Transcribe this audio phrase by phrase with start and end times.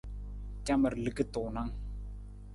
[0.65, 1.71] Camar liki tuunng.